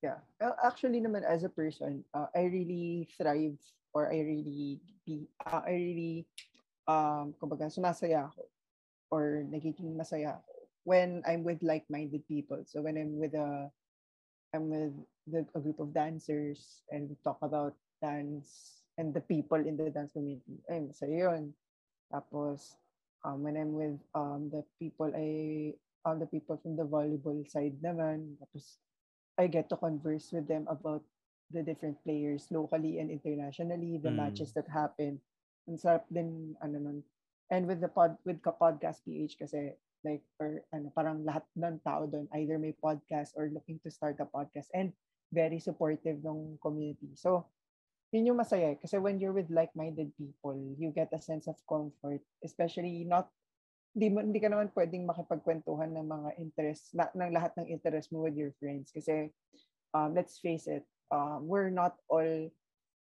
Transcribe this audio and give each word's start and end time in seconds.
Yeah. 0.00 0.24
Actually 0.64 1.04
naman 1.04 1.28
as 1.28 1.44
a 1.44 1.52
person, 1.52 2.00
uh, 2.16 2.32
I 2.32 2.48
really 2.48 3.04
thrive 3.16 3.60
or 3.92 4.08
I 4.08 4.24
really 4.24 4.80
be 5.04 5.28
uh, 5.44 5.60
I 5.60 5.76
really 5.76 6.24
um 6.88 7.36
kumbaga 7.36 7.68
sumasaya 7.68 8.32
ako 8.32 8.48
or 9.12 9.44
nagiging 9.44 9.92
masaya 9.92 10.40
ako 10.40 10.52
when 10.88 11.20
I'm 11.28 11.44
with 11.44 11.60
like-minded 11.60 12.24
people. 12.24 12.64
So 12.64 12.80
when 12.80 12.96
I'm 12.96 13.20
with 13.20 13.36
a 13.36 13.68
I'm 14.56 14.72
with 14.72 14.96
the, 15.28 15.44
a 15.52 15.60
group 15.60 15.78
of 15.78 15.92
dancers 15.92 16.80
and 16.88 17.12
we 17.12 17.14
talk 17.20 17.38
about 17.44 17.76
dance 18.00 18.80
and 18.96 19.12
the 19.12 19.20
people 19.20 19.60
in 19.60 19.76
the 19.76 19.92
dance 19.92 20.16
community. 20.16 20.64
Ay, 20.66 20.80
masaya 20.80 21.28
yun. 21.28 21.52
Tapos, 22.10 22.74
um, 23.22 23.44
when 23.44 23.54
I'm 23.54 23.76
with 23.76 24.00
um, 24.16 24.50
the 24.50 24.64
people, 24.80 25.12
I, 25.14 25.76
um, 26.08 26.18
the 26.18 26.26
people 26.26 26.58
from 26.58 26.74
the 26.74 26.82
volleyball 26.82 27.46
side 27.46 27.78
naman, 27.78 28.34
tapos 28.42 28.82
I 29.40 29.48
get 29.48 29.72
to 29.72 29.80
converse 29.80 30.28
with 30.36 30.44
them 30.44 30.68
about 30.68 31.00
the 31.48 31.64
different 31.64 31.96
players 32.04 32.52
locally 32.52 33.00
and 33.00 33.08
internationally, 33.08 33.96
the 33.96 34.12
mm. 34.12 34.20
matches 34.20 34.52
that 34.52 34.68
happen. 34.68 35.16
Ang 35.64 35.80
sarap 35.80 36.04
din, 36.12 36.52
ano 36.60 36.76
nun. 36.76 36.98
And 37.48 37.64
with 37.64 37.80
the 37.80 37.88
pod, 37.88 38.20
with 38.28 38.44
ka 38.44 38.52
podcast 38.52 39.00
PH 39.08 39.40
kasi 39.40 39.72
like 40.04 40.20
or 40.36 40.60
ano 40.76 40.92
parang 40.92 41.24
lahat 41.24 41.44
ng 41.56 41.80
tao 41.80 42.04
doon 42.04 42.28
either 42.36 42.60
may 42.60 42.76
podcast 42.76 43.32
or 43.36 43.48
looking 43.48 43.80
to 43.80 43.88
start 43.88 44.20
a 44.20 44.28
podcast 44.28 44.68
and 44.76 44.92
very 45.32 45.56
supportive 45.56 46.20
ng 46.20 46.60
community. 46.60 47.16
So 47.16 47.48
yun 48.12 48.28
yung 48.28 48.40
masaya 48.40 48.74
eh. 48.74 48.78
kasi 48.78 49.00
when 49.00 49.16
you're 49.22 49.34
with 49.34 49.48
like-minded 49.48 50.12
people, 50.20 50.58
you 50.76 50.92
get 50.92 51.14
a 51.16 51.22
sense 51.22 51.46
of 51.46 51.56
comfort, 51.64 52.20
especially 52.44 53.06
not 53.08 53.32
hindi, 53.94 54.06
mo, 54.10 54.22
hindi 54.22 54.38
ka 54.38 54.48
naman 54.50 54.70
pwedeng 54.74 55.04
makipagkwentuhan 55.06 55.90
ng 55.94 56.06
mga 56.06 56.30
interest, 56.38 56.94
na, 56.94 57.10
ng 57.10 57.34
lahat 57.34 57.52
ng 57.58 57.66
interest 57.66 58.14
mo 58.14 58.22
with 58.22 58.38
your 58.38 58.54
friends. 58.62 58.94
Kasi, 58.94 59.34
um, 59.94 60.14
let's 60.14 60.38
face 60.38 60.70
it, 60.70 60.86
um, 61.10 61.46
we're 61.46 61.70
not 61.70 61.98
all 62.06 62.50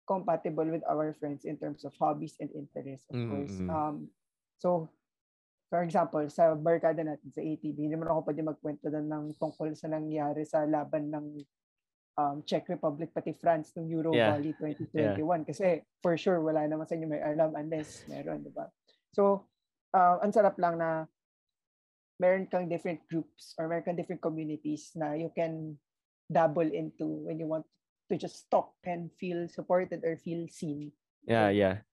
compatible 0.03 0.67
with 0.67 0.83
our 0.87 1.15
friends 1.15 1.47
in 1.47 1.55
terms 1.55 1.87
of 1.87 1.95
hobbies 1.95 2.35
and 2.43 2.51
interests, 2.51 3.07
of 3.07 3.15
mm-hmm. 3.15 3.31
course. 3.31 3.55
Um, 3.71 4.11
so, 4.59 4.91
for 5.71 5.81
example, 5.81 6.27
sa 6.29 6.53
barkada 6.53 7.01
natin 7.01 7.31
sa 7.31 7.41
ATV, 7.41 7.73
hindi 7.79 7.95
naman 7.95 8.11
ako 8.11 8.29
pwede 8.29 8.41
magkwento 8.43 8.91
doon 8.91 9.07
ng 9.07 9.25
tungkol 9.39 9.71
sa 9.73 9.87
nangyari 9.89 10.43
sa 10.43 10.67
laban 10.67 11.09
ng 11.09 11.25
um, 12.19 12.43
Czech 12.45 12.69
Republic 12.69 13.09
pati 13.09 13.33
France 13.33 13.73
ng 13.73 13.89
Euro 13.89 14.13
yeah. 14.13 14.37
Volley 14.37 14.53
2021 14.59 14.93
yeah. 14.93 15.41
kasi 15.47 15.65
for 16.03 16.13
sure 16.13 16.45
wala 16.45 16.65
naman 16.69 16.85
sa 16.85 16.93
inyo 16.93 17.07
may 17.09 17.23
alam 17.23 17.57
unless 17.57 18.05
meron, 18.05 18.45
di 18.45 18.53
ba? 18.53 18.69
So, 19.13 19.49
uh, 19.93 20.17
ang 20.19 20.33
sarap 20.33 20.57
lang 20.57 20.81
na 20.81 21.05
meron 22.19 22.49
kang 22.49 22.69
different 22.69 23.01
groups 23.07 23.53
or 23.57 23.69
meron 23.69 23.85
kang 23.85 23.97
different 23.97 24.21
communities 24.21 24.91
na 24.97 25.13
you 25.13 25.29
can 25.33 25.77
dabble 26.29 26.67
into 26.67 27.05
when 27.25 27.39
you 27.39 27.47
want 27.47 27.65
to 28.09 28.17
just 28.17 28.49
talk 28.49 28.73
and 28.83 29.09
feel 29.17 29.47
supported 29.47 30.03
or 30.03 30.17
feel 30.17 30.45
seen. 30.49 30.91
Yeah, 31.25 31.49
yeah. 31.49 31.85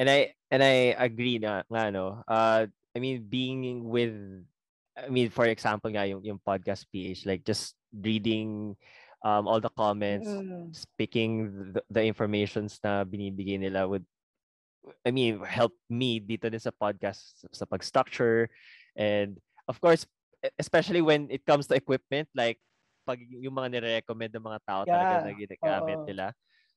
And 0.00 0.10
I 0.10 0.34
and 0.50 0.62
I 0.64 0.96
agree 0.98 1.38
na 1.38 1.62
nga 1.70 1.92
no. 1.92 2.24
Uh 2.26 2.66
I 2.92 2.98
mean 2.98 3.22
being 3.28 3.86
with 3.86 4.14
I 4.98 5.08
mean 5.08 5.30
for 5.30 5.46
example 5.46 5.92
nga 5.92 6.08
yung 6.08 6.24
yung 6.24 6.40
podcast 6.42 6.88
PH 6.90 7.24
like 7.24 7.46
just 7.46 7.78
reading 7.94 8.74
um 9.22 9.46
all 9.46 9.62
the 9.62 9.72
comments, 9.78 10.26
mm. 10.26 10.74
speaking 10.74 11.48
the, 11.72 11.82
the 11.88 12.02
informations 12.02 12.82
na 12.82 13.06
binibigay 13.06 13.60
nila 13.60 13.86
would 13.86 14.04
I 15.06 15.10
mean, 15.14 15.38
help 15.46 15.74
me 15.86 16.18
dito 16.18 16.50
din 16.50 16.58
sa 16.58 16.74
podcast 16.74 17.46
sa 17.54 17.66
pag-structure 17.66 18.50
and 18.98 19.38
of 19.70 19.78
course, 19.78 20.06
e, 20.42 20.50
especially 20.58 21.00
when 21.00 21.30
it 21.30 21.46
comes 21.46 21.70
to 21.70 21.78
equipment 21.78 22.26
like 22.34 22.58
pag 23.02 23.18
yung 23.30 23.54
mga 23.54 23.78
nire-recommend 23.78 24.32
ng 24.34 24.46
mga 24.46 24.60
tao 24.62 24.82
yeah. 24.86 24.94
talaga 24.94 25.14
na 25.26 25.34
ginagamit 25.34 25.98
oh. 25.98 26.06
nila 26.06 26.26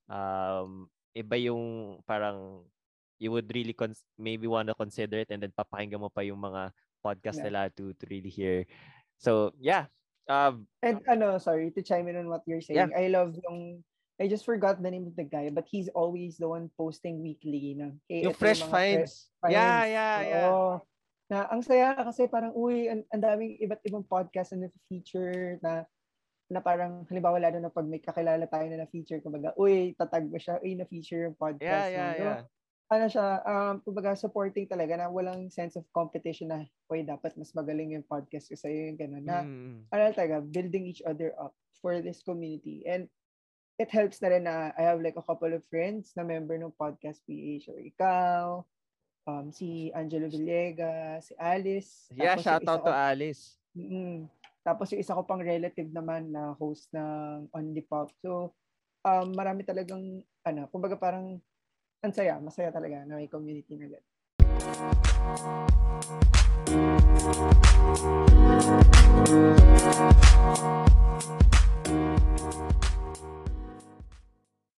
um 0.09 0.70
iba 1.14 1.36
yung 1.38 1.98
parang 2.05 2.66
you 3.17 3.32
would 3.32 3.48
really 3.54 3.73
cons- 3.73 4.05
maybe 4.20 4.45
want 4.45 4.67
to 4.67 4.76
consider 4.76 5.22
it 5.23 5.30
and 5.32 5.42
then 5.42 5.54
papakinggan 5.54 6.02
mo 6.02 6.10
pa 6.11 6.26
yung 6.26 6.42
mga 6.42 6.73
podcast 7.02 7.39
yeah. 7.42 7.45
nila 7.49 7.61
to 7.73 7.93
to 7.95 8.05
really 8.10 8.30
hear 8.30 8.66
so 9.22 9.54
yeah 9.61 9.87
um 10.27 10.66
and 10.82 10.99
ano 11.05 11.37
sorry 11.37 11.70
to 11.72 11.86
chime 11.86 12.10
in 12.10 12.17
on 12.17 12.27
what 12.27 12.43
you're 12.49 12.61
saying 12.61 12.89
yeah. 12.89 12.92
I 12.92 13.08
love 13.08 13.37
yung 13.37 13.86
I 14.15 14.31
just 14.31 14.48
forgot 14.48 14.80
the 14.80 14.87
name 14.87 15.08
of 15.08 15.15
the 15.20 15.27
guy, 15.27 15.52
but 15.52 15.67
he's 15.67 15.92
always 15.92 16.39
the 16.39 16.48
one 16.48 16.71
posting 16.80 17.20
weekly 17.20 17.76
ng 17.76 17.99
hey, 18.08 18.23
yung 18.23 18.37
fresh 18.37 18.64
finds. 18.64 19.27
fresh 19.42 19.52
finds. 19.52 19.55
Yeah, 19.59 19.81
yeah, 19.83 20.17
yeah. 20.23 20.48
Oo. 20.48 20.80
Na 21.27 21.52
ang 21.52 21.59
saya 21.59 21.99
kasi 21.99 22.31
parang 22.31 22.55
uy, 22.55 22.87
ang, 22.87 23.04
ang 23.11 23.21
daming 23.21 23.59
iba't 23.59 23.83
ibang 23.83 24.08
podcast 24.08 24.55
na 24.55 24.71
feature 24.87 25.59
na 25.59 25.83
na 26.45 26.61
parang 26.61 27.04
halimbawa 27.09 27.42
lalo 27.42 27.58
na 27.58 27.73
pag 27.73 27.89
may 27.89 27.98
kakilala 27.98 28.45
tayo 28.45 28.70
na 28.70 28.86
na-feature 28.86 29.17
kumbaga, 29.17 29.52
uy, 29.58 29.98
tatag 29.98 30.30
mo 30.30 30.37
siya, 30.37 30.61
uy, 30.61 30.77
na-feature 30.77 31.25
yung 31.25 31.37
podcast. 31.37 31.89
Yeah, 31.89 31.89
yeah, 31.89 32.11
mo. 32.14 32.21
yeah. 32.21 32.42
Ano 32.86 33.05
siya, 33.09 33.25
um, 33.42 33.75
kumbaga 33.81 34.14
supporting 34.14 34.70
talaga 34.70 34.93
na 34.93 35.09
walang 35.09 35.49
sense 35.49 35.73
of 35.73 35.89
competition 35.89 36.54
na, 36.54 36.61
uy, 36.86 37.02
dapat 37.02 37.33
mas 37.33 37.49
magaling 37.58 37.98
yung 37.98 38.05
podcast 38.05 38.45
ko 38.45 38.54
sa'yo, 38.54 38.93
yung 38.93 38.99
gano'n. 39.02 39.25
Na, 39.25 39.42
mm. 39.42 39.89
ano 39.89 40.02
talaga, 40.14 40.45
building 40.45 40.86
each 40.86 41.02
other 41.02 41.33
up 41.42 41.58
for 41.81 41.98
this 41.98 42.21
community. 42.21 42.86
And 42.86 43.09
it 43.75 43.91
helps 43.91 44.23
na 44.23 44.31
rin 44.31 44.43
na 44.47 44.71
I 44.75 44.87
have 44.87 45.03
like 45.03 45.19
a 45.19 45.25
couple 45.25 45.52
of 45.52 45.63
friends 45.67 46.15
na 46.15 46.23
member 46.23 46.55
ng 46.55 46.71
podcast 46.80 47.19
PH 47.27 47.67
or 47.71 47.80
ikaw, 47.83 48.63
um, 49.27 49.52
si 49.52 49.91
Angelo 49.91 50.31
Villegas, 50.31 51.27
si 51.31 51.33
Alice. 51.36 52.08
Yeah, 52.15 52.39
shout 52.39 52.63
out 52.63 52.87
to 52.87 52.93
Alice. 52.95 53.59
Mm-hmm. 53.75 54.31
Tapos 54.63 54.89
yung 54.95 55.03
isa 55.03 55.13
ko 55.13 55.27
pang 55.27 55.43
relative 55.43 55.91
naman 55.91 56.31
na 56.31 56.55
host 56.55 56.87
ng 56.95 57.52
Only 57.52 57.83
Pop. 57.83 58.15
So, 58.23 58.55
um, 59.03 59.36
marami 59.36 59.67
talagang, 59.67 60.23
ano, 60.47 60.71
kumbaga 60.71 60.95
parang, 60.97 61.37
ang 62.02 62.13
saya, 62.15 62.39
masaya 62.39 62.71
talaga 62.71 63.03
na 63.05 63.19
may 63.19 63.30
community 63.30 63.75
na 63.77 63.92
gano'n. 63.92 64.07